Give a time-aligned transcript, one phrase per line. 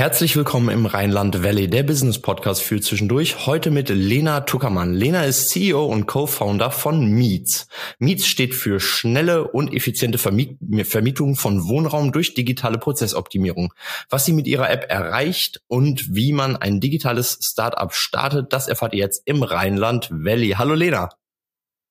[0.00, 3.44] Herzlich willkommen im Rheinland Valley, der Business Podcast für zwischendurch.
[3.44, 4.94] Heute mit Lena Tuckermann.
[4.94, 7.68] Lena ist CEO und Co-Founder von Meets.
[7.98, 13.74] Meets steht für schnelle und effiziente Vermiet Vermietung von Wohnraum durch digitale Prozessoptimierung.
[14.08, 18.94] Was sie mit ihrer App erreicht und wie man ein digitales Startup startet, das erfahrt
[18.94, 20.54] ihr jetzt im Rheinland Valley.
[20.56, 21.10] Hallo Lena.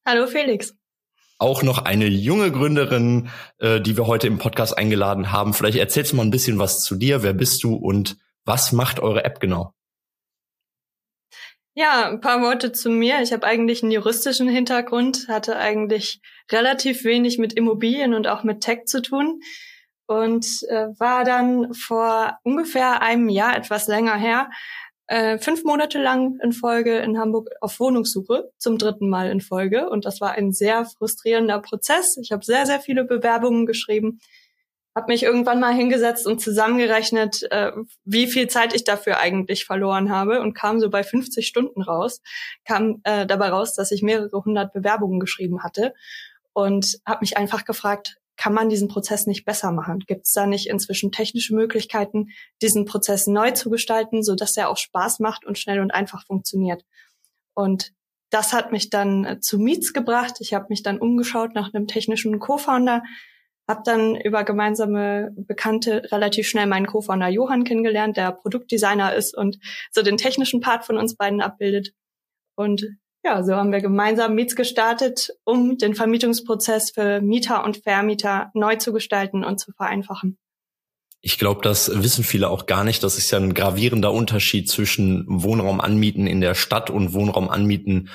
[0.03, 0.73] Hallo Felix
[1.39, 5.53] auch noch eine junge Gründerin, äh, die wir heute im Podcast eingeladen haben.
[5.53, 7.23] Vielleicht erzählst du mal ein bisschen was zu dir.
[7.23, 9.73] Wer bist du und was macht eure App genau?
[11.75, 13.21] Ja, ein paar Worte zu mir.
[13.21, 16.19] Ich habe eigentlich einen juristischen Hintergrund, hatte eigentlich
[16.51, 19.39] relativ wenig mit Immobilien und auch mit Tech zu tun
[20.05, 24.49] und äh, war dann vor ungefähr einem Jahr, etwas länger her,
[25.09, 29.89] äh, fünf Monate lang in Folge in Hamburg auf Wohnungssuche, zum dritten Mal in Folge.
[29.89, 32.15] Und das war ein sehr frustrierender Prozess.
[32.21, 34.19] Ich habe sehr, sehr viele Bewerbungen geschrieben,
[34.95, 37.71] habe mich irgendwann mal hingesetzt und zusammengerechnet, äh,
[38.05, 42.21] wie viel Zeit ich dafür eigentlich verloren habe und kam so bei 50 Stunden raus,
[42.63, 45.95] kam äh, dabei raus, dass ich mehrere hundert Bewerbungen geschrieben hatte
[46.53, 49.99] und habe mich einfach gefragt, kann man diesen Prozess nicht besser machen?
[50.07, 52.29] Gibt es da nicht inzwischen technische Möglichkeiten,
[52.61, 56.25] diesen Prozess neu zu gestalten, so dass er auch Spaß macht und schnell und einfach
[56.25, 56.85] funktioniert?
[57.53, 57.91] Und
[58.29, 60.35] das hat mich dann äh, zu Meets gebracht.
[60.39, 63.03] Ich habe mich dann umgeschaut nach einem technischen Co-Founder,
[63.67, 69.59] habe dann über gemeinsame Bekannte relativ schnell meinen Co-Founder Johann kennengelernt, der Produktdesigner ist und
[69.91, 71.91] so den technischen Part von uns beiden abbildet.
[72.55, 72.85] Und
[73.23, 78.75] ja, so haben wir gemeinsam Miets gestartet, um den Vermietungsprozess für Mieter und Vermieter neu
[78.77, 80.37] zu gestalten und zu vereinfachen.
[81.21, 83.03] Ich glaube, das wissen viele auch gar nicht.
[83.03, 88.09] Das ist ja ein gravierender Unterschied zwischen Wohnraum anmieten in der Stadt und Wohnraum anmieten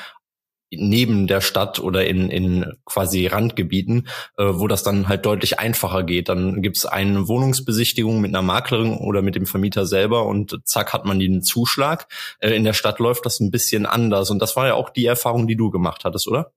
[0.70, 6.02] neben der Stadt oder in, in quasi Randgebieten, äh, wo das dann halt deutlich einfacher
[6.02, 6.28] geht.
[6.28, 11.04] Dann gibt's eine Wohnungsbesichtigung mit einer Maklerin oder mit dem Vermieter selber und zack hat
[11.04, 12.06] man den Zuschlag.
[12.38, 15.06] Äh, in der Stadt läuft das ein bisschen anders und das war ja auch die
[15.06, 16.52] Erfahrung, die du gemacht hattest, oder?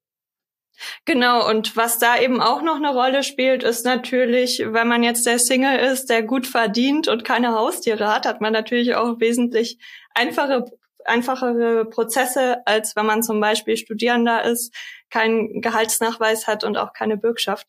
[1.05, 5.25] Genau, und was da eben auch noch eine Rolle spielt, ist natürlich, wenn man jetzt
[5.25, 9.79] der Single ist, der gut verdient und keine Haustiere hat, hat man natürlich auch wesentlich
[10.13, 10.65] einfache
[11.07, 14.73] einfachere Prozesse, als wenn man zum Beispiel Studierender ist,
[15.09, 17.67] keinen Gehaltsnachweis hat und auch keine Bürgschaft.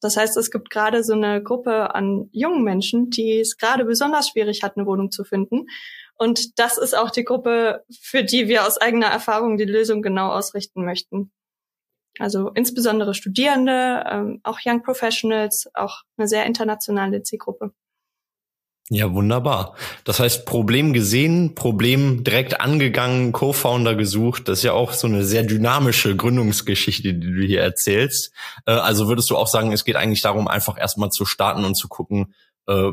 [0.00, 4.28] Das heißt, es gibt gerade so eine Gruppe an jungen Menschen, die es gerade besonders
[4.28, 5.66] schwierig hat, eine Wohnung zu finden.
[6.16, 10.30] Und das ist auch die Gruppe, für die wir aus eigener Erfahrung die Lösung genau
[10.30, 11.32] ausrichten möchten.
[12.18, 17.72] Also insbesondere Studierende, ähm, auch Young Professionals, auch eine sehr internationale Zielgruppe.
[18.90, 19.76] Ja, wunderbar.
[20.04, 24.46] Das heißt, Problem gesehen, Problem direkt angegangen, Co-Founder gesucht.
[24.46, 28.30] Das ist ja auch so eine sehr dynamische Gründungsgeschichte, die du hier erzählst.
[28.66, 31.76] Äh, also würdest du auch sagen, es geht eigentlich darum, einfach erstmal zu starten und
[31.76, 32.34] zu gucken,
[32.66, 32.90] äh,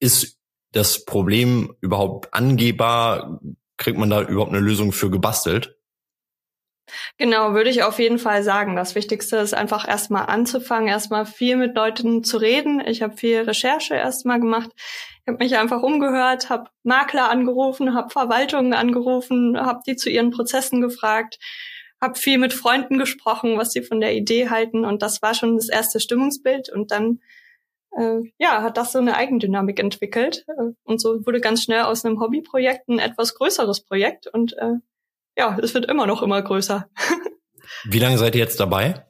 [0.00, 0.38] ist
[0.72, 3.40] das Problem überhaupt angehbar?
[3.76, 5.76] Kriegt man da überhaupt eine Lösung für gebastelt?
[7.18, 8.76] Genau, würde ich auf jeden Fall sagen.
[8.76, 12.82] Das Wichtigste ist einfach erstmal anzufangen, erstmal viel mit Leuten zu reden.
[12.86, 14.70] Ich habe viel Recherche erstmal gemacht.
[15.22, 20.30] Ich habe mich einfach umgehört, habe Makler angerufen, habe Verwaltungen angerufen, habe die zu ihren
[20.30, 21.38] Prozessen gefragt,
[22.00, 25.56] habe viel mit Freunden gesprochen, was sie von der Idee halten und das war schon
[25.56, 27.20] das erste Stimmungsbild und dann
[27.96, 30.44] äh, ja, hat das so eine Eigendynamik entwickelt
[30.82, 34.74] und so wurde ganz schnell aus einem Hobbyprojekt ein etwas größeres Projekt und äh,
[35.36, 36.88] ja, es wird immer noch immer größer.
[37.84, 39.06] Wie lange seid ihr jetzt dabei?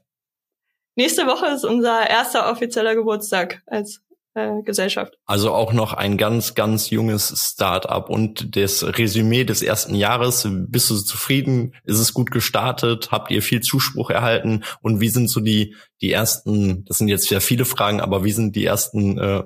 [0.96, 4.04] Nächste Woche ist unser erster offizieller Geburtstag als
[4.34, 5.18] äh, Gesellschaft.
[5.26, 10.48] Also auch noch ein ganz, ganz junges Start-up und das Resümee des ersten Jahres.
[10.48, 11.74] Bist du zufrieden?
[11.84, 13.10] Ist es gut gestartet?
[13.10, 14.64] Habt ihr viel Zuspruch erhalten?
[14.80, 18.32] Und wie sind so die, die ersten, das sind jetzt sehr viele Fragen, aber wie
[18.32, 19.42] sind die ersten äh,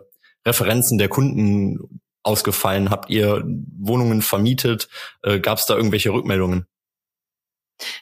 [0.47, 2.91] Referenzen der Kunden ausgefallen?
[2.91, 3.45] Habt ihr
[3.79, 4.89] Wohnungen vermietet?
[5.23, 6.67] Äh, Gab es da irgendwelche Rückmeldungen?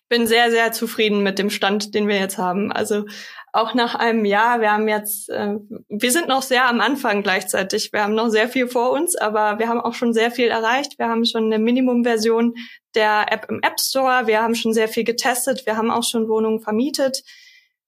[0.08, 2.72] Bin sehr, sehr zufrieden mit dem Stand, den wir jetzt haben.
[2.72, 3.04] Also
[3.52, 5.54] auch nach einem Jahr, wir haben jetzt, äh,
[5.88, 7.92] wir sind noch sehr am Anfang gleichzeitig.
[7.92, 10.98] Wir haben noch sehr viel vor uns, aber wir haben auch schon sehr viel erreicht.
[10.98, 12.54] Wir haben schon eine Minimumversion
[12.94, 14.26] der App im App Store.
[14.26, 15.66] Wir haben schon sehr viel getestet.
[15.66, 17.22] Wir haben auch schon Wohnungen vermietet.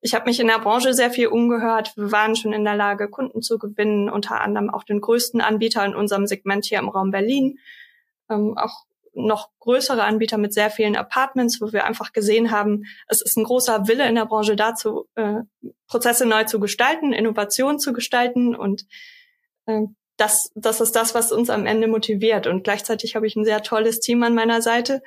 [0.00, 1.92] Ich habe mich in der Branche sehr viel umgehört.
[1.96, 5.84] Wir waren schon in der Lage, Kunden zu gewinnen, unter anderem auch den größten Anbieter
[5.84, 7.58] in unserem Segment hier im Raum Berlin.
[8.30, 8.84] Ähm, auch
[9.14, 13.44] noch größere Anbieter mit sehr vielen Apartments, wo wir einfach gesehen haben, es ist ein
[13.44, 15.40] großer Wille in der Branche dazu, äh,
[15.88, 18.86] Prozesse neu zu gestalten, Innovation zu gestalten und
[19.66, 19.82] äh,
[20.16, 22.48] das, das ist das, was uns am Ende motiviert.
[22.48, 25.00] Und gleichzeitig habe ich ein sehr tolles Team an meiner Seite.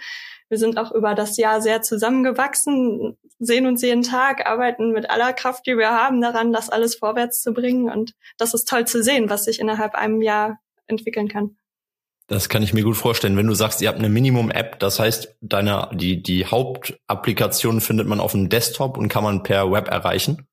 [0.52, 5.32] Wir sind auch über das Jahr sehr zusammengewachsen, sehen uns jeden Tag, arbeiten mit aller
[5.32, 7.90] Kraft, die wir haben, daran, das alles vorwärts zu bringen.
[7.90, 11.56] Und das ist toll zu sehen, was sich innerhalb einem Jahr entwickeln kann.
[12.28, 13.38] Das kann ich mir gut vorstellen.
[13.38, 18.20] Wenn du sagst, ihr habt eine Minimum-App, das heißt, deine, die, die Hauptapplikation findet man
[18.20, 20.50] auf dem Desktop und kann man per Web erreichen?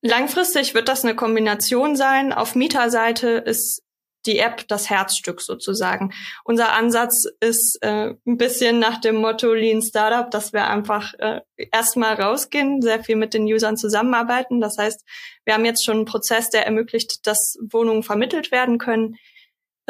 [0.00, 2.32] Langfristig wird das eine Kombination sein.
[2.32, 3.82] Auf Mieterseite ist
[4.26, 6.12] die App das Herzstück sozusagen.
[6.44, 11.40] Unser Ansatz ist äh, ein bisschen nach dem Motto Lean Startup, dass wir einfach äh,
[11.72, 14.60] erstmal rausgehen, sehr viel mit den Usern zusammenarbeiten.
[14.60, 15.04] Das heißt,
[15.44, 19.16] wir haben jetzt schon einen Prozess, der ermöglicht, dass Wohnungen vermittelt werden können.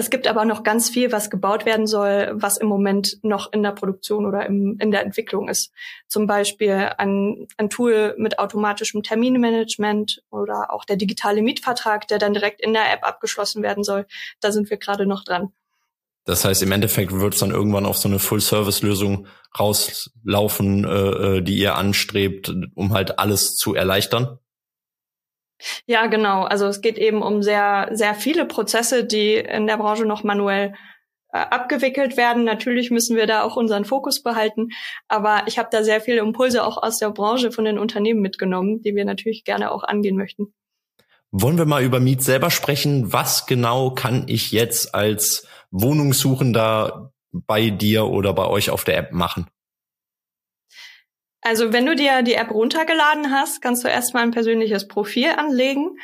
[0.00, 3.62] Es gibt aber noch ganz viel, was gebaut werden soll, was im Moment noch in
[3.62, 5.72] der Produktion oder im, in der Entwicklung ist.
[6.08, 12.32] Zum Beispiel ein, ein Tool mit automatischem Terminmanagement oder auch der digitale Mietvertrag, der dann
[12.32, 14.06] direkt in der App abgeschlossen werden soll.
[14.40, 15.52] Da sind wir gerade noch dran.
[16.24, 19.26] Das heißt, im Endeffekt wird es dann irgendwann auf so eine Full-Service-Lösung
[19.58, 24.38] rauslaufen, äh, äh die ihr anstrebt, um halt alles zu erleichtern?
[25.86, 26.42] Ja, genau.
[26.42, 30.74] Also es geht eben um sehr, sehr viele Prozesse, die in der Branche noch manuell
[31.32, 32.44] äh, abgewickelt werden.
[32.44, 34.70] Natürlich müssen wir da auch unseren Fokus behalten,
[35.08, 38.82] aber ich habe da sehr viele Impulse auch aus der Branche von den Unternehmen mitgenommen,
[38.82, 40.52] die wir natürlich gerne auch angehen möchten.
[41.30, 43.12] Wollen wir mal über Miet selber sprechen?
[43.12, 49.12] Was genau kann ich jetzt als Wohnungssuchender bei dir oder bei euch auf der App
[49.12, 49.46] machen?
[51.42, 55.96] Also wenn du dir die App runtergeladen hast, kannst du erstmal ein persönliches Profil anlegen.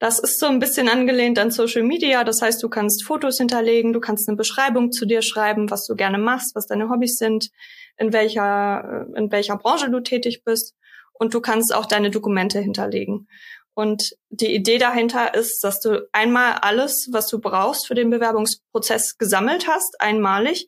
[0.00, 2.24] Das ist so ein bisschen angelehnt an Social Media.
[2.24, 5.94] Das heißt, du kannst Fotos hinterlegen, du kannst eine Beschreibung zu dir schreiben, was du
[5.94, 7.50] gerne machst, was deine Hobbys sind,
[7.98, 10.74] in welcher, in welcher Branche du tätig bist.
[11.12, 13.28] Und du kannst auch deine Dokumente hinterlegen.
[13.74, 19.18] Und die Idee dahinter ist, dass du einmal alles, was du brauchst für den Bewerbungsprozess
[19.18, 20.66] gesammelt hast, einmalig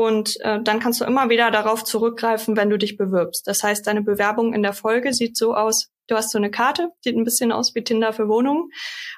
[0.00, 3.46] und äh, dann kannst du immer wieder darauf zurückgreifen, wenn du dich bewirbst.
[3.46, 6.88] Das heißt, deine Bewerbung in der Folge sieht so aus, du hast so eine Karte,
[7.04, 8.70] sieht ein bisschen aus wie Tinder für Wohnungen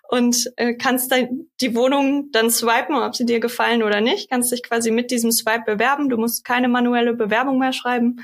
[0.08, 4.50] und äh, kannst dann die Wohnung dann swipen, ob sie dir gefallen oder nicht, kannst
[4.50, 6.08] dich quasi mit diesem Swipe bewerben.
[6.08, 8.16] Du musst keine manuelle Bewerbung mehr schreiben.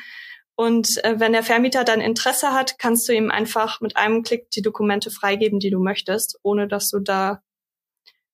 [0.56, 4.50] Und äh, wenn der Vermieter dann Interesse hat, kannst du ihm einfach mit einem Klick
[4.50, 7.40] die Dokumente freigeben, die du möchtest, ohne dass du da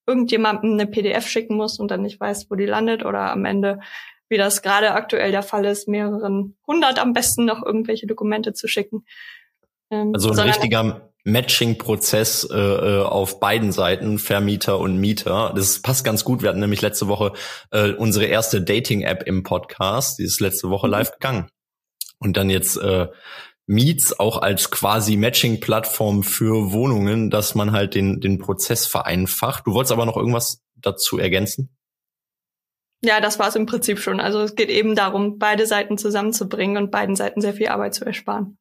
[0.07, 3.81] irgendjemandem eine PDF schicken musst und dann nicht weißt, wo die landet oder am Ende
[4.29, 8.69] wie das gerade aktuell der Fall ist, mehreren hundert am besten noch irgendwelche Dokumente zu
[8.69, 9.05] schicken.
[9.91, 15.53] Ähm, also ein richtiger Matching-Prozess äh, äh, auf beiden Seiten, Vermieter und Mieter.
[15.57, 16.43] Das passt ganz gut.
[16.43, 17.33] Wir hatten nämlich letzte Woche
[17.71, 20.19] äh, unsere erste Dating-App im Podcast.
[20.19, 20.93] Die ist letzte Woche mhm.
[20.93, 21.49] live gegangen.
[22.19, 23.09] Und dann jetzt äh,
[23.67, 29.67] Meets auch als quasi Matching-Plattform für Wohnungen, dass man halt den, den Prozess vereinfacht.
[29.67, 31.75] Du wolltest aber noch irgendwas dazu ergänzen?
[33.05, 34.19] Ja, das war es im Prinzip schon.
[34.19, 38.05] Also es geht eben darum, beide Seiten zusammenzubringen und beiden Seiten sehr viel Arbeit zu
[38.05, 38.57] ersparen.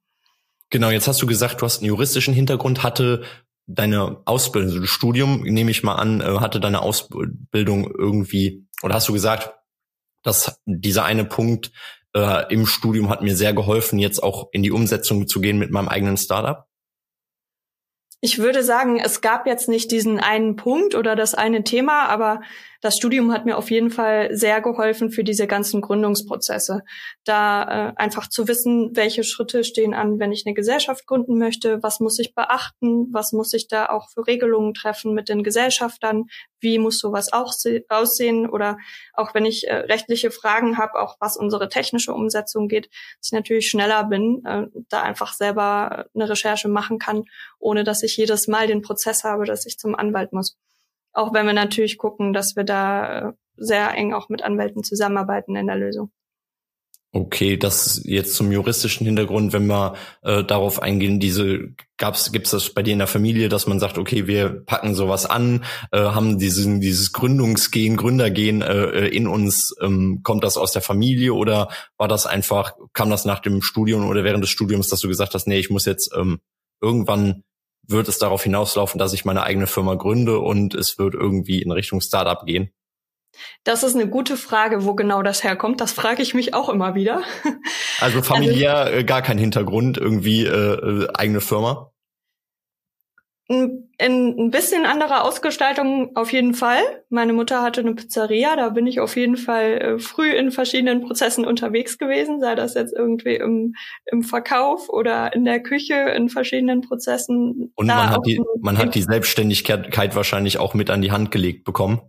[0.69, 3.23] Genau, jetzt hast du gesagt, du hast einen juristischen Hintergrund, hatte
[3.67, 8.95] deine Ausbildung, also das Studium, nehme ich mal an, äh, hatte deine Ausbildung irgendwie, oder
[8.95, 9.53] hast du gesagt,
[10.23, 11.71] dass dieser eine Punkt
[12.13, 15.71] äh, im Studium hat mir sehr geholfen, jetzt auch in die Umsetzung zu gehen mit
[15.71, 16.65] meinem eigenen Startup?
[18.19, 22.41] Ich würde sagen, es gab jetzt nicht diesen einen Punkt oder das eine Thema, aber
[22.83, 26.81] das Studium hat mir auf jeden Fall sehr geholfen für diese ganzen Gründungsprozesse.
[27.23, 31.81] Da äh, einfach zu wissen, welche Schritte stehen an, wenn ich eine Gesellschaft gründen möchte,
[31.81, 36.25] was muss ich beachten, was muss ich da auch für Regelungen treffen mit den Gesellschaftern,
[36.59, 37.53] wie muss sowas auch
[37.87, 38.77] aussehen oder
[39.13, 43.31] auch wenn ich äh, rechtliche Fragen habe, auch was unsere technische Umsetzung geht, dass ich
[43.31, 47.23] natürlich schneller bin, äh, da einfach selber eine Recherche machen kann,
[47.59, 50.57] ohne dass ich jedes Mal den Prozess habe, dass ich zum Anwalt muss.
[51.13, 55.55] Auch wenn wir natürlich gucken, dass wir da äh, sehr eng auch mit Anwälten zusammenarbeiten
[55.55, 56.11] in der Lösung.
[57.15, 59.93] Okay, das jetzt zum juristischen Hintergrund, wenn wir
[60.23, 63.99] äh, darauf eingehen, diese gab's gibt's das bei dir in der Familie, dass man sagt,
[63.99, 69.75] okay, wir packen sowas an, äh, haben diesen dieses Gründungsgehen, Gründergehen äh, äh, in uns,
[69.79, 74.07] ähm, kommt das aus der Familie oder war das einfach, kam das nach dem Studium
[74.07, 76.39] oder während des Studiums, dass du gesagt hast, nee, ich muss jetzt ähm,
[76.81, 77.43] irgendwann
[77.87, 81.71] wird es darauf hinauslaufen, dass ich meine eigene Firma gründe und es wird irgendwie in
[81.71, 82.71] Richtung Startup gehen?
[83.63, 85.81] Das ist eine gute Frage, wo genau das herkommt.
[85.81, 87.23] Das frage ich mich auch immer wieder.
[87.99, 91.92] Also familiär also, gar kein Hintergrund, irgendwie äh, äh, eigene Firma?
[93.49, 96.79] In ein bisschen anderer Ausgestaltung auf jeden Fall.
[97.09, 101.01] Meine Mutter hatte eine Pizzeria, da bin ich auf jeden Fall äh, früh in verschiedenen
[101.01, 106.29] Prozessen unterwegs gewesen, sei das jetzt irgendwie im, im Verkauf oder in der Küche in
[106.29, 107.73] verschiedenen Prozessen.
[107.75, 111.65] Und man hat, die, man hat die Selbstständigkeit wahrscheinlich auch mit an die Hand gelegt
[111.65, 112.01] bekommen.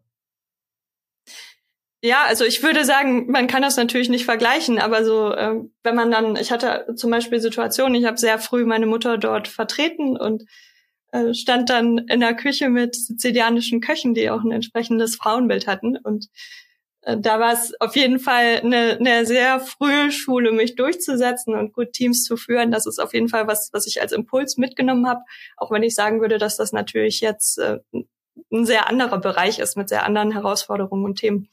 [2.01, 5.95] Ja, also ich würde sagen, man kann das natürlich nicht vergleichen, aber so, äh, wenn
[5.95, 10.17] man dann, ich hatte zum Beispiel Situationen, ich habe sehr früh meine Mutter dort vertreten
[10.17, 10.45] und
[11.15, 15.97] äh, stand dann in der Küche mit sizilianischen Köchen, die auch ein entsprechendes Frauenbild hatten.
[15.97, 16.27] Und
[17.03, 21.73] äh, da war es auf jeden Fall eine, eine sehr frühe Schule, mich durchzusetzen und
[21.73, 22.73] gut Teams zu führen.
[22.73, 25.21] Das ist auf jeden Fall was, was ich als Impuls mitgenommen habe,
[25.57, 27.79] auch wenn ich sagen würde, dass das natürlich jetzt äh,
[28.53, 31.49] ein sehr anderer Bereich ist mit sehr anderen Herausforderungen und Themen.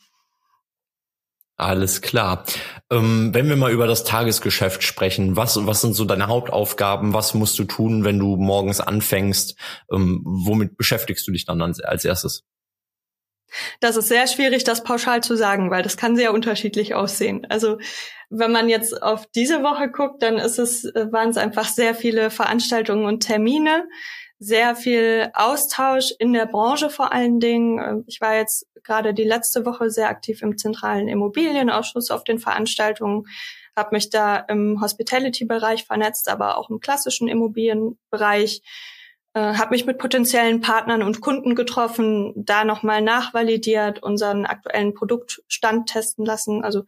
[1.61, 2.43] Alles klar.
[2.89, 7.13] Ähm, wenn wir mal über das Tagesgeschäft sprechen, was, was sind so deine Hauptaufgaben?
[7.13, 9.55] Was musst du tun, wenn du morgens anfängst?
[9.91, 12.45] Ähm, womit beschäftigst du dich dann als erstes?
[13.79, 17.45] Das ist sehr schwierig, das pauschal zu sagen, weil das kann sehr unterschiedlich aussehen.
[17.49, 17.77] Also
[18.31, 21.93] wenn man jetzt auf diese Woche guckt, dann ist es, äh, waren es einfach sehr
[21.93, 23.87] viele Veranstaltungen und Termine,
[24.43, 27.77] sehr viel Austausch in der Branche vor allen Dingen.
[27.77, 32.39] Äh, ich war jetzt gerade die letzte Woche sehr aktiv im zentralen Immobilienausschuss auf den
[32.39, 33.27] Veranstaltungen,
[33.75, 38.63] habe mich da im Hospitality-Bereich vernetzt, aber auch im klassischen Immobilienbereich,
[39.35, 45.87] äh, habe mich mit potenziellen Partnern und Kunden getroffen, da nochmal nachvalidiert, unseren aktuellen Produktstand
[45.87, 46.63] testen lassen.
[46.63, 46.85] Also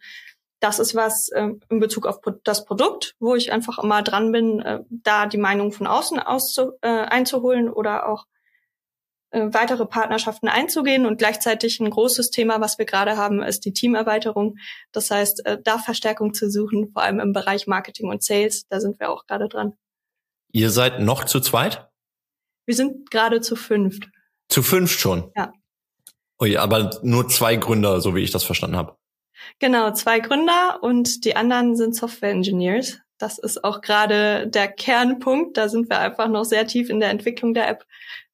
[0.63, 4.61] das ist was äh, in Bezug auf das Produkt, wo ich einfach immer dran bin,
[4.61, 8.25] äh, da die Meinung von außen auszu äh, einzuholen oder auch
[9.31, 11.05] äh, weitere Partnerschaften einzugehen.
[11.05, 14.55] Und gleichzeitig ein großes Thema, was wir gerade haben, ist die Teamerweiterung.
[14.93, 18.65] Das heißt, äh, da Verstärkung zu suchen, vor allem im Bereich Marketing und Sales.
[18.69, 19.73] Da sind wir auch gerade dran.
[20.53, 21.89] Ihr seid noch zu zweit?
[22.65, 24.07] Wir sind gerade zu fünft.
[24.47, 25.29] Zu fünft schon?
[25.35, 25.51] Ja.
[26.41, 28.95] Ui, aber nur zwei Gründer, so wie ich das verstanden habe.
[29.59, 32.99] Genau, zwei Gründer und die anderen sind Software Engineers.
[33.17, 35.57] Das ist auch gerade der Kernpunkt.
[35.57, 37.85] Da sind wir einfach noch sehr tief in der Entwicklung der App.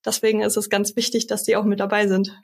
[0.06, 2.36] Deswegen ist es ganz wichtig, dass die auch mit dabei sind.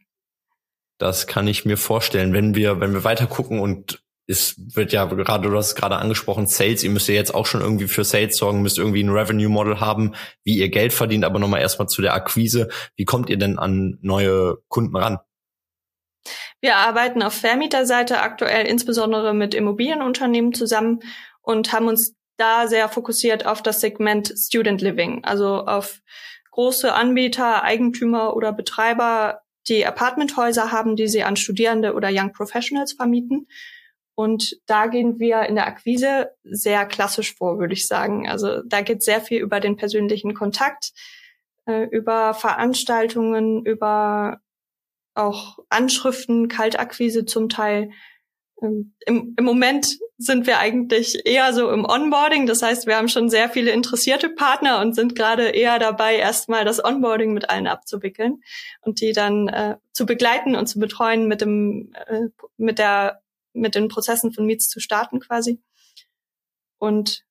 [0.98, 2.34] Das kann ich mir vorstellen.
[2.34, 5.98] Wenn wir, wenn wir weiter gucken und es wird ja gerade, du hast es gerade
[5.98, 9.10] angesprochen, Sales, ihr müsst ja jetzt auch schon irgendwie für Sales sorgen, müsst irgendwie ein
[9.10, 12.70] Revenue Model haben, wie ihr Geld verdient, aber nochmal erstmal zu der Akquise.
[12.96, 15.20] Wie kommt ihr denn an neue Kunden ran?
[16.62, 21.00] Wir arbeiten auf Vermieterseite aktuell insbesondere mit Immobilienunternehmen zusammen
[21.42, 26.02] und haben uns da sehr fokussiert auf das Segment Student Living, also auf
[26.52, 32.94] große Anbieter, Eigentümer oder Betreiber, die Apartmenthäuser haben, die sie an Studierende oder Young Professionals
[32.94, 33.48] vermieten.
[34.16, 38.30] Und da gehen wir in der Akquise sehr klassisch vor, würde ich sagen.
[38.30, 40.94] Also da geht sehr viel über den persönlichen Kontakt,
[41.66, 44.40] äh, über Veranstaltungen, über
[45.16, 47.92] auch Anschriften, Kaltakquise zum Teil.
[48.62, 52.46] Ähm, Im, Im Moment sind wir eigentlich eher so im Onboarding.
[52.46, 56.64] Das heißt, wir haben schon sehr viele interessierte Partner und sind gerade eher dabei, erstmal
[56.64, 58.42] das Onboarding mit allen abzuwickeln
[58.82, 63.22] und die dann äh, zu begleiten und zu betreuen mit dem, äh, mit der,
[63.54, 65.62] mit den Prozessen von Meets zu starten quasi.
[66.78, 67.26] Und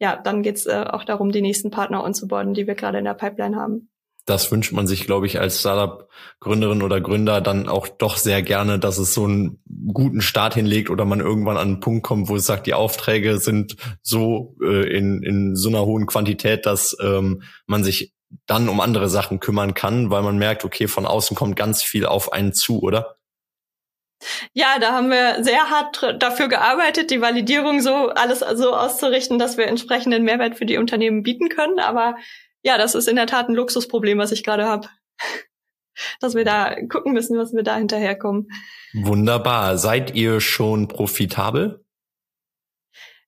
[0.00, 3.14] ja, dann geht's äh, auch darum, die nächsten Partner onzuboarden, die wir gerade in der
[3.14, 3.90] Pipeline haben
[4.28, 8.78] das wünscht man sich, glaube ich, als Startup-Gründerin oder Gründer dann auch doch sehr gerne,
[8.78, 12.36] dass es so einen guten Start hinlegt oder man irgendwann an einen Punkt kommt, wo
[12.36, 17.42] es sagt, die Aufträge sind so äh, in, in so einer hohen Quantität, dass ähm,
[17.66, 18.14] man sich
[18.46, 22.04] dann um andere Sachen kümmern kann, weil man merkt, okay, von außen kommt ganz viel
[22.04, 23.16] auf einen zu, oder?
[24.52, 29.56] Ja, da haben wir sehr hart dafür gearbeitet, die Validierung so alles so auszurichten, dass
[29.56, 31.78] wir entsprechenden Mehrwert für die Unternehmen bieten können.
[31.78, 32.16] Aber
[32.62, 34.88] ja, das ist in der Tat ein Luxusproblem, was ich gerade habe.
[36.20, 38.48] Dass wir da gucken müssen, was wir da hinterherkommen.
[38.94, 39.78] Wunderbar.
[39.78, 41.84] Seid ihr schon profitabel?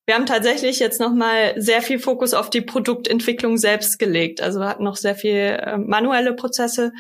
[0.07, 4.41] Wir haben tatsächlich jetzt nochmal sehr viel Fokus auf die Produktentwicklung selbst gelegt.
[4.41, 6.93] Also wir hatten noch sehr viel äh, manuelle Prozesse,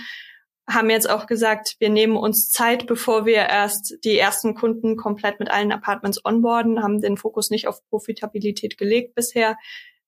[0.69, 5.41] haben jetzt auch gesagt, wir nehmen uns Zeit, bevor wir erst die ersten Kunden komplett
[5.41, 9.57] mit allen Apartments onboarden, haben den Fokus nicht auf Profitabilität gelegt bisher.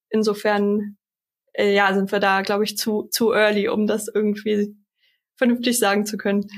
[0.08, 0.96] Insofern
[1.52, 4.74] äh, ja, sind wir da, glaube ich, zu, zu early, um das irgendwie
[5.36, 6.48] vernünftig sagen zu können.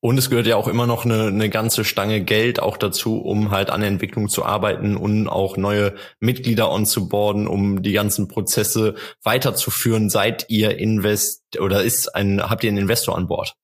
[0.00, 3.50] Und es gehört ja auch immer noch eine, eine ganze Stange Geld auch dazu, um
[3.50, 8.94] halt an der Entwicklung zu arbeiten und auch neue Mitglieder onzuboarden, um die ganzen Prozesse
[9.24, 10.10] weiterzuführen.
[10.10, 13.56] Seid ihr Invest oder ist ein, habt ihr einen Investor an Bord?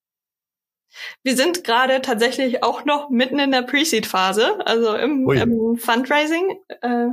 [1.23, 6.59] Wir sind gerade tatsächlich auch noch mitten in der Pre-Seed-Phase, also im, im Fundraising.
[6.81, 7.07] Äh,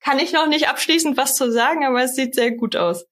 [0.00, 3.04] kann ich noch nicht abschließend was zu sagen, aber es sieht sehr gut aus.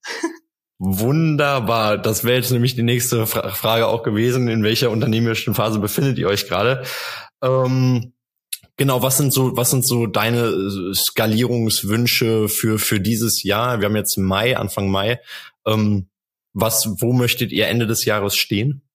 [0.78, 1.98] Wunderbar.
[1.98, 4.48] Das wäre jetzt nämlich die nächste Fra Frage auch gewesen.
[4.48, 6.84] In welcher unternehmerischen Phase befindet ihr euch gerade?
[7.42, 8.12] Ähm,
[8.76, 13.80] genau, was sind so, was sind so deine äh, Skalierungswünsche für, für dieses Jahr?
[13.80, 15.20] Wir haben jetzt Mai, Anfang Mai.
[15.66, 16.08] Ähm,
[16.52, 18.87] was, wo möchtet ihr Ende des Jahres stehen?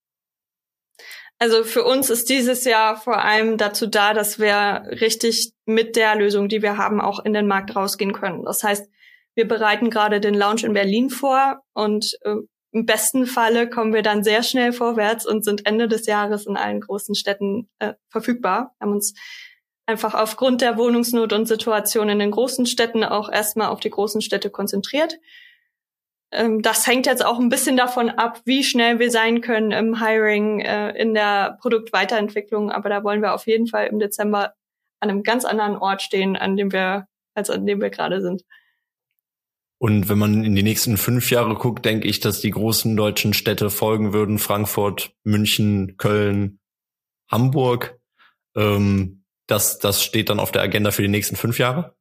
[1.40, 6.16] Also für uns ist dieses Jahr vor allem dazu da, dass wir richtig mit der
[6.16, 8.46] Lösung, die wir haben, auch in den Markt rausgehen können.
[8.46, 8.90] Das heißt,
[9.36, 12.36] wir bereiten gerade den Launch in Berlin vor und äh,
[12.72, 16.58] im besten Falle kommen wir dann sehr schnell vorwärts und sind Ende des Jahres in
[16.58, 18.74] allen großen Städten äh, verfügbar.
[18.78, 19.14] Wir haben uns
[19.86, 24.22] einfach aufgrund der Wohnungsnot und Situation in den großen Städten auch erstmal auf die großen
[24.22, 25.20] Städte konzentriert.
[26.34, 30.04] Ähm, das hängt jetzt auch ein bisschen davon ab, wie schnell wir sein können im
[30.04, 32.72] Hiring, äh, in der Produktweiterentwicklung.
[32.72, 34.54] Aber da wollen wir auf jeden Fall im Dezember
[35.00, 38.44] an einem ganz anderen Ort stehen, an dem wir, als an dem wir gerade sind.
[39.80, 43.34] Und wenn man in die nächsten fünf Jahre guckt, denke ich, dass die großen deutschen
[43.34, 44.40] Städte folgen würden.
[44.40, 46.60] Frankfurt, München, Köln,
[47.30, 48.00] Hamburg.
[48.56, 51.96] Ähm, das, das steht dann auf der Agenda für die nächsten fünf Jahre?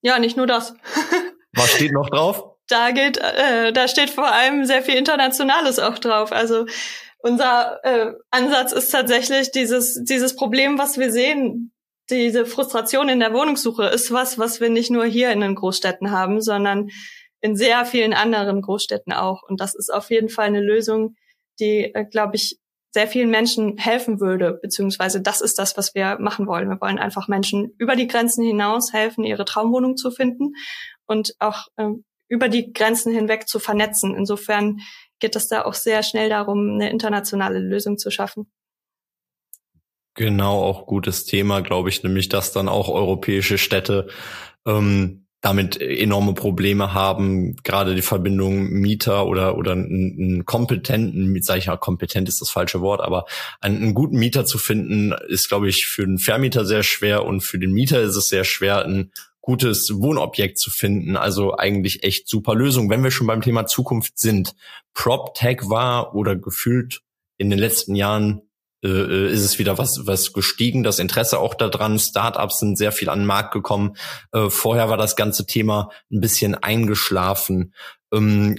[0.00, 0.74] Ja, nicht nur das.
[1.52, 2.51] Was steht noch drauf?
[2.68, 6.32] Da geht, äh, da steht vor allem sehr viel Internationales auch drauf.
[6.32, 6.66] Also
[7.18, 11.72] unser äh, Ansatz ist tatsächlich dieses, dieses Problem, was wir sehen,
[12.10, 16.10] diese Frustration in der Wohnungssuche ist was, was wir nicht nur hier in den Großstädten
[16.10, 16.88] haben, sondern
[17.40, 19.42] in sehr vielen anderen Großstädten auch.
[19.42, 21.16] Und das ist auf jeden Fall eine Lösung,
[21.60, 22.58] die, äh, glaube ich,
[22.94, 26.68] sehr vielen Menschen helfen würde, beziehungsweise das ist das, was wir machen wollen.
[26.68, 30.52] Wir wollen einfach Menschen über die Grenzen hinaus helfen, ihre Traumwohnung zu finden
[31.06, 31.88] und auch äh,
[32.32, 34.14] über die Grenzen hinweg zu vernetzen.
[34.14, 34.80] Insofern
[35.20, 38.50] geht es da auch sehr schnell darum, eine internationale Lösung zu schaffen.
[40.14, 44.08] Genau, auch gutes Thema, glaube ich, nämlich, dass dann auch europäische Städte
[44.66, 51.58] ähm, damit enorme Probleme haben, gerade die Verbindung Mieter oder oder einen, einen kompetenten, sage
[51.58, 53.26] ich mal, kompetent ist das falsche Wort, aber
[53.60, 57.42] einen, einen, guten Mieter zu finden, ist, glaube ich, für den Vermieter sehr schwer und
[57.42, 61.16] für den Mieter ist es sehr schwer, ein gutes Wohnobjekt zu finden.
[61.16, 62.88] Also eigentlich echt super Lösung.
[62.88, 64.54] Wenn wir schon beim Thema Zukunft sind,
[64.94, 67.02] PropTech war oder gefühlt
[67.36, 68.42] in den letzten Jahren
[68.84, 71.98] äh, äh, ist es wieder was, was gestiegen, das Interesse auch daran.
[71.98, 73.96] Startups sind sehr viel an den Markt gekommen.
[74.32, 77.74] Äh, vorher war das ganze Thema ein bisschen eingeschlafen.
[78.12, 78.58] Ähm,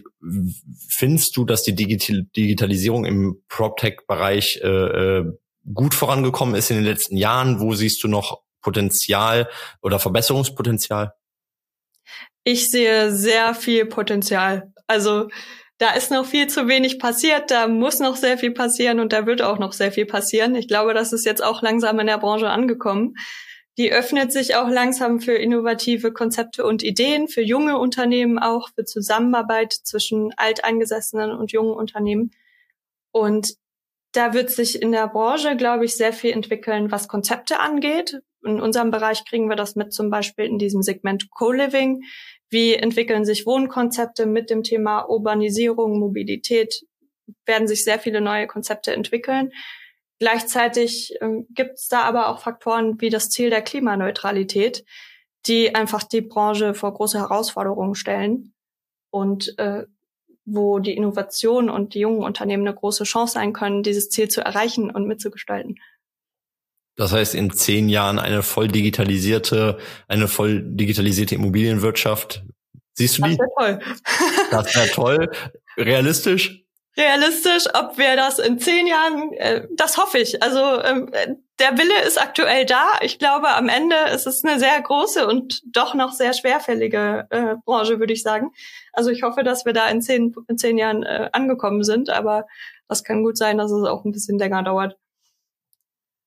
[0.90, 5.26] findest du, dass die Digital Digitalisierung im PropTech-Bereich äh, äh,
[5.74, 7.60] gut vorangekommen ist in den letzten Jahren?
[7.60, 9.48] Wo siehst du noch Potenzial
[9.84, 11.14] oder Verbesserungspotenzial?
[12.44, 14.74] Ich sehe sehr viel Potenzial.
[14.88, 15.30] Also
[15.78, 19.26] da ist noch viel zu wenig passiert, da muss noch sehr viel passieren und da
[19.26, 20.56] wird auch noch sehr viel passieren.
[20.56, 23.16] Ich glaube, das ist jetzt auch langsam in der Branche angekommen.
[23.78, 28.86] Die öffnet sich auch langsam für innovative Konzepte und Ideen, für junge Unternehmen auch, für
[28.86, 32.32] Zusammenarbeit zwischen alteingesessenen und jungen Unternehmen.
[33.12, 33.56] Und
[34.12, 38.22] da wird sich in der Branche, glaube ich, sehr viel entwickeln, was Konzepte angeht.
[38.46, 42.04] In unserem Bereich kriegen wir das mit zum Beispiel in diesem Segment Co-Living.
[42.50, 46.86] Wie entwickeln sich Wohnkonzepte mit dem Thema Urbanisierung, Mobilität?
[47.46, 49.52] Werden sich sehr viele neue Konzepte entwickeln.
[50.20, 54.86] Gleichzeitig äh, gibt es da aber auch Faktoren wie das Ziel der Klimaneutralität,
[55.48, 58.54] die einfach die Branche vor große Herausforderungen stellen
[59.10, 59.86] und äh,
[60.46, 64.42] wo die Innovation und die jungen Unternehmen eine große Chance sein können, dieses Ziel zu
[64.42, 65.80] erreichen und mitzugestalten.
[66.96, 72.44] Das heißt, in zehn Jahren eine voll digitalisierte, eine voll digitalisierte Immobilienwirtschaft.
[72.94, 73.38] Siehst du die?
[73.38, 73.96] Das wäre toll.
[74.52, 75.32] das wäre toll.
[75.78, 76.64] Realistisch?
[76.96, 80.44] Realistisch, ob wir das in zehn Jahren, äh, das hoffe ich.
[80.44, 81.12] Also ähm,
[81.58, 82.86] der Wille ist aktuell da.
[83.02, 87.56] Ich glaube, am Ende ist es eine sehr große und doch noch sehr schwerfällige äh,
[87.66, 88.52] Branche, würde ich sagen.
[88.92, 92.46] Also ich hoffe, dass wir da in zehn, in zehn Jahren äh, angekommen sind, aber
[92.88, 94.96] das kann gut sein, dass es auch ein bisschen länger dauert.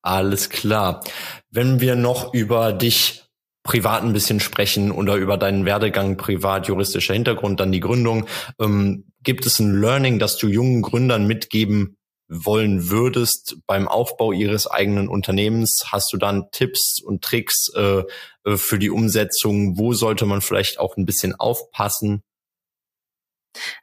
[0.06, 1.02] Alles klar.
[1.50, 3.24] Wenn wir noch über dich
[3.64, 8.28] privat ein bisschen sprechen oder über deinen Werdegang privat, juristischer Hintergrund, dann die Gründung.
[8.60, 11.96] Ähm, gibt es ein Learning, das du jungen Gründern mitgeben
[12.28, 15.86] wollen würdest beim Aufbau ihres eigenen Unternehmens?
[15.90, 18.04] Hast du dann Tipps und Tricks äh,
[18.44, 19.76] äh für die Umsetzung?
[19.76, 22.22] Wo sollte man vielleicht auch ein bisschen aufpassen?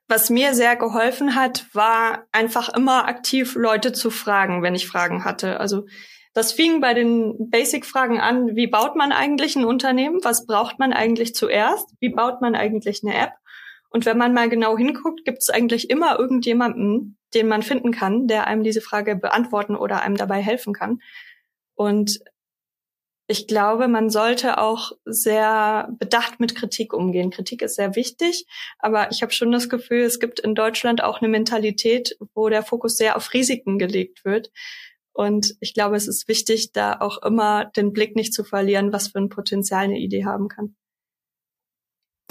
[0.08, 5.26] Was mir sehr geholfen hat, war einfach immer aktiv Leute zu fragen, wenn ich Fragen
[5.26, 5.60] hatte.
[5.60, 5.86] Also
[6.34, 10.20] das fing bei den Basic-Fragen an, wie baut man eigentlich ein Unternehmen?
[10.24, 11.86] Was braucht man eigentlich zuerst?
[12.00, 13.34] Wie baut man eigentlich eine App?
[13.90, 18.28] Und wenn man mal genau hinguckt, gibt es eigentlich immer irgendjemanden, den man finden kann,
[18.28, 21.00] der einem diese Frage beantworten oder einem dabei helfen kann.
[21.76, 22.20] Und
[23.28, 27.32] ich glaube, man sollte auch sehr bedacht mit Kritik umgehen.
[27.32, 28.46] Kritik ist sehr wichtig,
[28.80, 32.64] aber ich habe schon das Gefühl, es gibt in Deutschland auch eine Mentalität, wo der
[32.64, 34.52] Fokus sehr auf Risiken gelegt wird.
[35.14, 39.10] Und ich glaube, es ist wichtig, da auch immer den Blick nicht zu verlieren, was
[39.10, 40.76] für ein Potenzial eine Idee haben kann.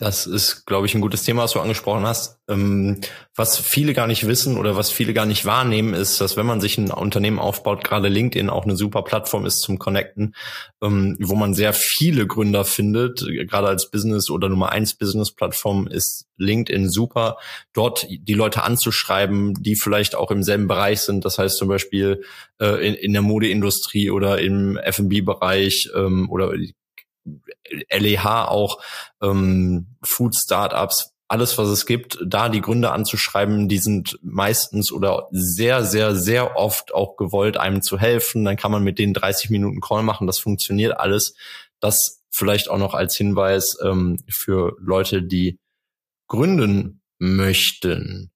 [0.02, 2.40] Das ist, glaube ich, ein gutes Thema, was du angesprochen hast.
[2.48, 3.00] Ähm,
[3.36, 6.60] was viele gar nicht wissen oder was viele gar nicht wahrnehmen, ist, dass wenn man
[6.60, 10.34] sich ein Unternehmen aufbaut, gerade LinkedIn auch eine super Plattform ist zum Connecten,
[10.82, 13.24] ähm, wo man sehr viele Gründer findet.
[13.48, 17.36] Gerade als Business oder Nummer eins Business Plattform ist LinkedIn super.
[17.72, 21.24] Dort die Leute anzuschreiben, die vielleicht auch im selben Bereich sind.
[21.24, 22.24] Das heißt zum Beispiel
[22.60, 26.52] äh, in, der Modeindustrie oder im F&B-Bereich ähm, oder
[27.90, 28.82] LEH auch,
[29.22, 35.28] ähm, Food Startups, alles, was es gibt, da die Gründe anzuschreiben, die sind meistens oder
[35.30, 38.44] sehr, sehr, sehr oft auch gewollt, einem zu helfen.
[38.44, 40.26] Dann kann man mit denen 30 Minuten Call machen.
[40.26, 41.34] Das funktioniert alles.
[41.80, 45.58] Das vielleicht auch noch als Hinweis ähm, für Leute, die
[46.28, 48.30] gründen möchten.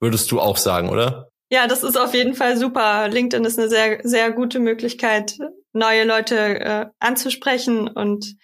[0.00, 1.30] Würdest du auch sagen, oder?
[1.50, 3.08] Ja, das ist auf jeden Fall super.
[3.08, 5.38] LinkedIn ist eine sehr, sehr gute Möglichkeit,
[5.72, 8.36] neue Leute äh, anzusprechen und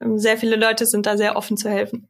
[0.00, 2.08] ähm, sehr viele Leute sind da sehr offen zu helfen.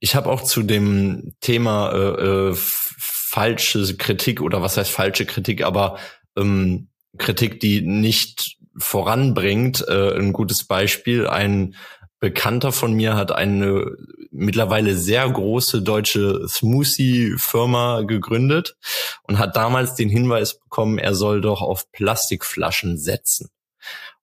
[0.00, 5.64] Ich habe auch zu dem Thema äh, äh, falsche Kritik oder was heißt falsche Kritik,
[5.64, 5.98] aber
[6.36, 11.26] ähm, Kritik, die nicht voranbringt, äh, ein gutes Beispiel.
[11.26, 11.74] Ein
[12.18, 13.94] Bekannter von mir hat eine
[14.30, 18.76] mittlerweile sehr große deutsche Smoothie-Firma gegründet
[19.22, 23.50] und hat damals den Hinweis bekommen, er soll doch auf Plastikflaschen setzen.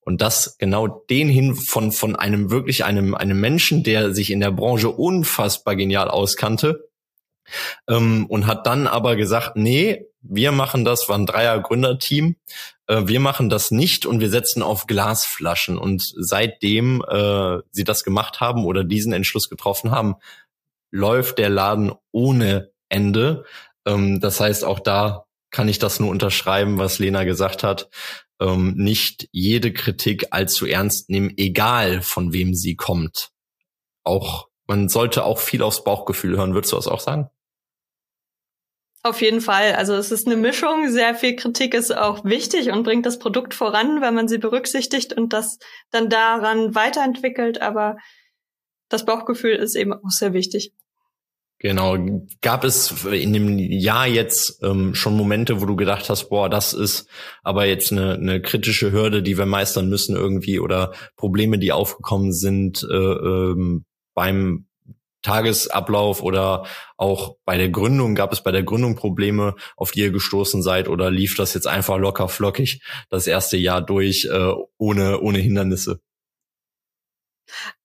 [0.02, 4.41] Und das genau den hin von, von einem wirklich einem, einem Menschen, der sich in
[4.41, 6.89] der Branche unfassbar genial auskannte,
[7.88, 12.36] ähm, und hat dann aber gesagt, nee, wir machen das, war ein Dreier-Gründerteam,
[12.88, 15.78] äh, wir machen das nicht und wir setzen auf Glasflaschen.
[15.78, 20.15] Und seitdem äh, sie das gemacht haben oder diesen Entschluss getroffen haben,
[20.91, 23.45] läuft der Laden ohne Ende.
[23.86, 27.89] Ähm, das heißt, auch da kann ich das nur unterschreiben, was Lena gesagt hat
[28.43, 33.29] ähm, nicht jede Kritik allzu ernst nehmen, egal von wem sie kommt.
[34.03, 36.53] Auch man sollte auch viel aufs Bauchgefühl hören.
[36.53, 37.29] Würdest du das auch sagen?
[39.06, 39.73] Auf jeden Fall.
[39.73, 40.89] Also es ist eine Mischung.
[40.89, 45.12] Sehr viel Kritik ist auch wichtig und bringt das Produkt voran, wenn man sie berücksichtigt
[45.13, 45.60] und das
[45.91, 47.62] dann daran weiterentwickelt.
[47.62, 47.97] Aber
[48.88, 50.73] das Bauchgefühl ist eben auch sehr wichtig.
[51.63, 51.95] Genau.
[52.41, 56.73] Gab es in dem Jahr jetzt ähm, schon Momente, wo du gedacht hast, boah, das
[56.73, 57.08] ist
[57.41, 62.34] aber jetzt eine, eine kritische Hürde, die wir meistern müssen irgendwie oder Probleme, die aufgekommen
[62.34, 64.67] sind äh, ähm, beim
[65.21, 66.65] Tagesablauf oder
[66.97, 68.13] auch bei der Gründung?
[68.13, 71.67] Gab es bei der Gründung Probleme, auf die ihr gestoßen seid oder lief das jetzt
[71.67, 76.02] einfach locker flockig das erste Jahr durch äh, ohne, ohne Hindernisse?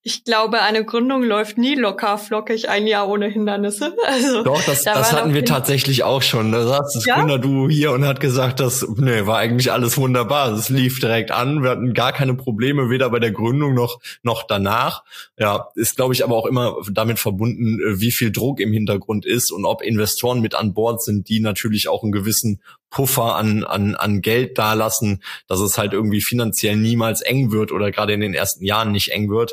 [0.08, 3.94] Ich glaube, eine Gründung läuft nie locker flockig ein Jahr ohne Hindernisse.
[4.08, 6.50] Also, Doch, das, da das hatten wir tatsächlich auch schon.
[6.50, 7.16] Da saß das ja?
[7.16, 10.52] Gründerduo hier und hat gesagt, dass, nee, war eigentlich alles wunderbar.
[10.52, 11.62] Es lief direkt an.
[11.62, 15.04] Wir hatten gar keine Probleme, weder bei der Gründung noch, noch danach.
[15.36, 19.26] Ja, ist, glaube ich, aber auch immer damit verbunden, äh, wie viel Druck im Hintergrund
[19.26, 23.62] ist und ob Investoren mit an Bord sind, die natürlich auch einen gewissen Puffer an,
[23.62, 28.20] an, an Geld dalassen, dass es halt irgendwie finanziell niemals eng wird oder gerade in
[28.20, 29.52] den ersten Jahren nicht eng wird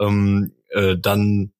[0.00, 1.52] ähm, äh, dann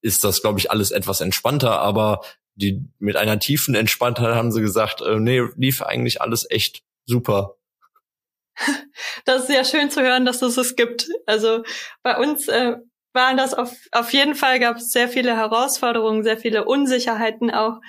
[0.00, 1.80] ist das, glaube ich, alles etwas entspannter.
[1.80, 2.20] Aber
[2.54, 7.56] die mit einer tiefen Entspanntheit haben sie gesagt, äh, nee, lief eigentlich alles echt super.
[9.24, 11.08] Das ist ja schön zu hören, dass es es gibt.
[11.26, 11.62] Also
[12.02, 12.76] bei uns äh,
[13.12, 17.80] waren das auf, auf jeden Fall gab es sehr viele Herausforderungen, sehr viele Unsicherheiten auch.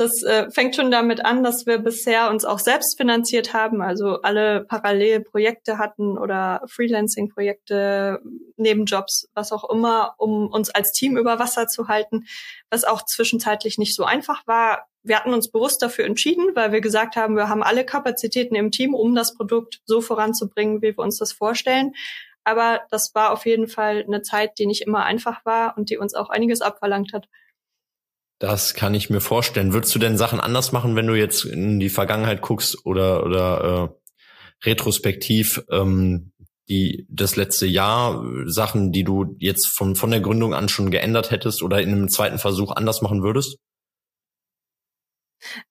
[0.00, 4.22] Das äh, fängt schon damit an, dass wir bisher uns auch selbst finanziert haben, also
[4.22, 8.22] alle parallel Projekte hatten oder Freelancing-Projekte,
[8.56, 12.24] Nebenjobs, was auch immer, um uns als Team über Wasser zu halten,
[12.70, 14.86] was auch zwischenzeitlich nicht so einfach war.
[15.02, 18.70] Wir hatten uns bewusst dafür entschieden, weil wir gesagt haben, wir haben alle Kapazitäten im
[18.70, 21.92] Team, um das Produkt so voranzubringen, wie wir uns das vorstellen.
[22.42, 25.98] Aber das war auf jeden Fall eine Zeit, die nicht immer einfach war und die
[25.98, 27.28] uns auch einiges abverlangt hat.
[28.40, 29.74] Das kann ich mir vorstellen.
[29.74, 33.92] Würdest du denn Sachen anders machen, wenn du jetzt in die Vergangenheit guckst oder oder
[34.64, 36.32] äh, retrospektiv ähm,
[36.70, 41.30] die das letzte Jahr Sachen, die du jetzt von von der Gründung an schon geändert
[41.30, 43.58] hättest oder in einem zweiten Versuch anders machen würdest?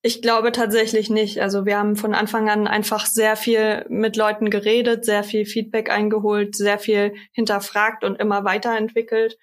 [0.02, 1.40] Ich glaube tatsächlich nicht.
[1.40, 5.90] Also wir haben von Anfang an einfach sehr viel mit Leuten geredet, sehr viel Feedback
[5.90, 9.38] eingeholt, sehr viel hinterfragt und immer weiterentwickelt.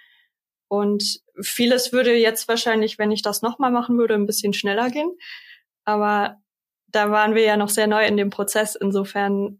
[0.68, 5.12] Und vieles würde jetzt wahrscheinlich, wenn ich das nochmal machen würde, ein bisschen schneller gehen.
[5.86, 6.38] Aber
[6.88, 8.76] da waren wir ja noch sehr neu in dem Prozess.
[8.76, 9.60] Insofern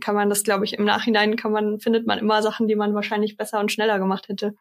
[0.00, 2.94] kann man das, glaube ich, im Nachhinein kann man, findet man immer Sachen, die man
[2.94, 4.54] wahrscheinlich besser und schneller gemacht hätte.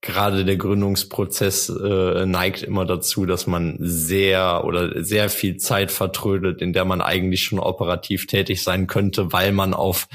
[0.00, 6.62] Gerade der Gründungsprozess äh, neigt immer dazu, dass man sehr oder sehr viel Zeit vertrödelt,
[6.62, 10.06] in der man eigentlich schon operativ tätig sein könnte, weil man auf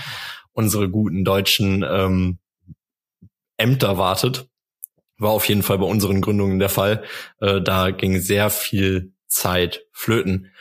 [0.53, 2.37] unsere guten deutschen ähm,
[3.57, 4.47] Ämter wartet.
[5.23, 7.03] War auf jeden Fall bei unseren Gründungen der Fall.
[7.39, 10.51] Äh, da ging sehr viel Zeit flöten.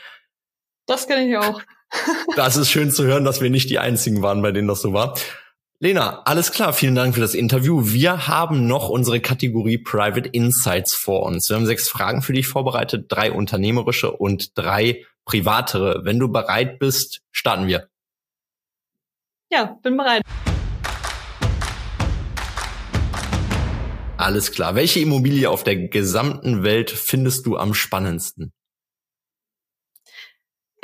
[0.85, 1.61] Das kenne ich auch.
[2.35, 4.93] das ist schön zu hören, dass wir nicht die einzigen waren, bei denen das so
[4.93, 5.15] war.
[5.79, 7.81] Lena, alles klar, vielen Dank für das Interview.
[7.83, 11.49] Wir haben noch unsere Kategorie Private Insights vor uns.
[11.49, 16.05] Wir haben sechs Fragen für dich vorbereitet, drei unternehmerische und drei privatere.
[16.05, 17.89] Wenn du bereit bist, starten wir.
[19.51, 20.23] Ja, bin bereit.
[24.17, 24.75] Alles klar.
[24.75, 28.53] Welche Immobilie auf der gesamten Welt findest du am spannendsten?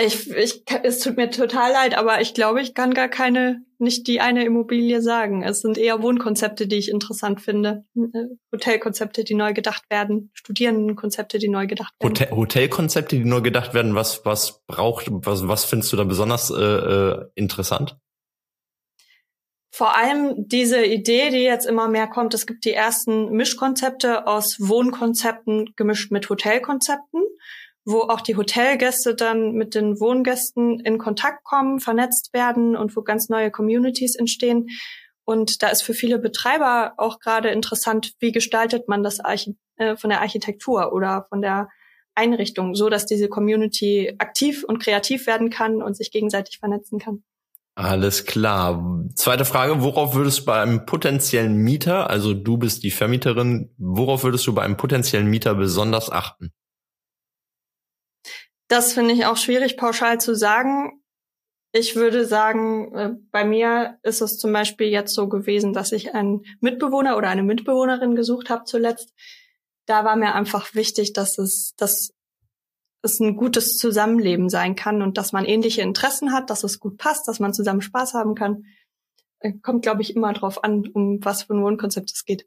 [0.01, 4.07] Ich, ich, es tut mir total leid, aber ich glaube, ich kann gar keine, nicht
[4.07, 5.43] die eine Immobilie sagen.
[5.43, 7.83] Es sind eher Wohnkonzepte, die ich interessant finde.
[7.95, 12.11] Äh, Hotelkonzepte, die neu gedacht werden, Studierendenkonzepte, die neu gedacht werden.
[12.11, 13.93] Hotel, Hotelkonzepte, die neu gedacht werden.
[13.93, 17.97] Was, was braucht, was, was findest du da besonders äh, äh interessant?
[19.79, 24.57] Vor allem diese Idee, die jetzt immer mehr kommt, es gibt die ersten Mischkonzepte aus
[24.59, 27.21] Wohnkonzepten gemischt mit Hotelkonzepten
[27.85, 33.03] wo auch die Hotelgäste dann mit den Wohngästen in Kontakt kommen, vernetzt werden und wo
[33.03, 34.67] ganz neue Communities entstehen.
[35.23, 39.95] Und da ist für viele Betreiber auch gerade interessant, wie gestaltet man das Archi äh,
[39.95, 41.69] von der Architektur oder von der
[42.15, 47.23] Einrichtung, so dass diese Community aktiv und kreativ werden kann und sich gegenseitig vernetzen kann.
[47.79, 49.05] Alles klar.
[49.15, 54.25] Zweite Frage, worauf würdest du bei einem potenziellen Mieter, also du bist die Vermieterin, worauf
[54.25, 56.51] würdest du bei einem potenziellen Mieter besonders achten?
[58.67, 61.01] Das finde ich auch schwierig pauschal zu sagen.
[61.71, 66.13] Ich würde sagen, äh, bei mir ist es zum Beispiel jetzt so gewesen, dass ich
[66.13, 69.13] einen Mitbewohner oder eine Mitbewohnerin gesucht habe zuletzt.
[69.85, 72.13] Da war mir einfach wichtig, dass es, dass
[73.01, 76.97] es ein gutes Zusammenleben sein kann und dass man ähnliche Interessen hat, dass es gut
[76.97, 78.65] passt, dass man zusammen Spaß haben kann.
[79.39, 82.45] Äh, kommt, glaube ich, immer drauf an, um was für ein Wohnkonzept es geht.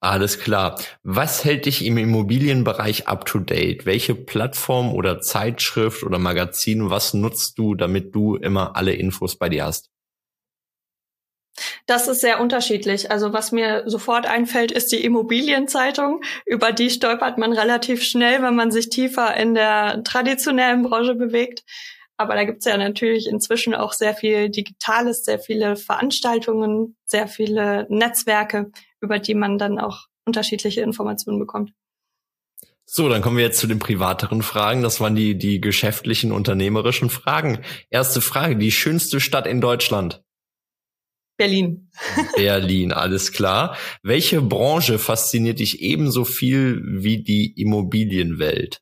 [0.00, 0.78] Alles klar.
[1.02, 3.86] Was hält dich im Immobilienbereich up to date?
[3.86, 9.48] Welche Plattform oder Zeitschrift oder Magazin, was nutzt du, damit du immer alle Infos bei
[9.48, 9.90] dir hast?
[11.86, 13.10] Das ist sehr unterschiedlich.
[13.10, 16.22] Also was mir sofort einfällt, ist die Immobilienzeitung.
[16.46, 21.64] Über die stolpert man relativ schnell, wenn man sich tiefer in der traditionellen Branche bewegt.
[22.16, 27.86] Aber da gibt's ja natürlich inzwischen auch sehr viel Digitales, sehr viele Veranstaltungen, sehr viele
[27.88, 31.72] Netzwerke, über die man dann auch unterschiedliche Informationen bekommt.
[32.84, 34.82] So, dann kommen wir jetzt zu den privateren Fragen.
[34.82, 37.60] Das waren die, die geschäftlichen, unternehmerischen Fragen.
[37.90, 40.22] Erste Frage, die schönste Stadt in Deutschland?
[41.36, 41.90] Berlin.
[42.36, 43.76] Berlin, alles klar.
[44.02, 48.80] Welche Branche fasziniert dich ebenso viel wie die Immobilienwelt?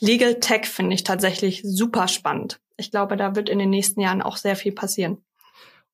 [0.00, 2.60] Legal Tech finde ich tatsächlich super spannend.
[2.76, 5.24] Ich glaube, da wird in den nächsten Jahren auch sehr viel passieren.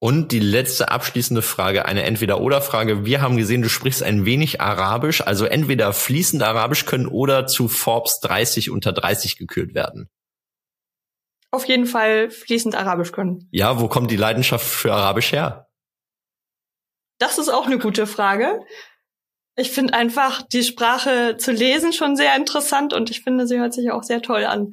[0.01, 3.05] Und die letzte abschließende Frage, eine Entweder-Oder-Frage.
[3.05, 7.67] Wir haben gesehen, du sprichst ein wenig Arabisch, also entweder fließend Arabisch können oder zu
[7.67, 10.09] Forbes 30 unter 30 gekürt werden.
[11.51, 13.49] Auf jeden Fall fließend Arabisch können.
[13.51, 15.69] Ja, wo kommt die Leidenschaft für Arabisch her?
[17.19, 18.61] Das ist auch eine gute Frage.
[19.57, 23.75] Ich finde einfach die Sprache zu lesen schon sehr interessant und ich finde, sie hört
[23.75, 24.73] sich auch sehr toll an.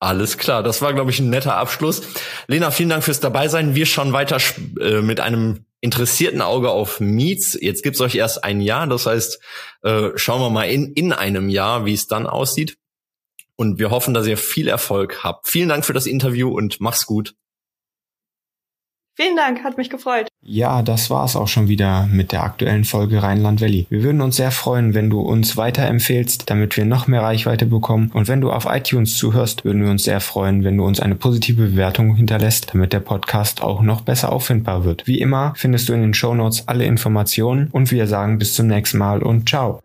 [0.00, 2.02] Alles klar, das war, glaube ich, ein netter Abschluss.
[2.46, 3.74] Lena, vielen Dank fürs Dabeisein.
[3.74, 4.38] Wir schauen weiter
[4.80, 7.58] äh, mit einem interessierten Auge auf Meets.
[7.60, 9.40] Jetzt gibt's euch erst ein Jahr, das heißt,
[9.82, 12.76] äh, schauen wir mal in, in einem Jahr, wie es dann aussieht.
[13.56, 15.48] Und wir hoffen, dass ihr viel Erfolg habt.
[15.48, 17.34] Vielen Dank für das Interview und mach's gut.
[19.16, 20.26] Vielen Dank, hat mich gefreut.
[20.42, 23.86] Ja, das war's auch schon wieder mit der aktuellen Folge Rheinland Valley.
[23.88, 28.10] Wir würden uns sehr freuen, wenn du uns weiterempfehlst, damit wir noch mehr Reichweite bekommen.
[28.12, 31.14] Und wenn du auf iTunes zuhörst, würden wir uns sehr freuen, wenn du uns eine
[31.14, 35.06] positive Bewertung hinterlässt, damit der Podcast auch noch besser auffindbar wird.
[35.06, 38.66] Wie immer findest du in den Show Notes alle Informationen und wir sagen bis zum
[38.66, 39.83] nächsten Mal und ciao.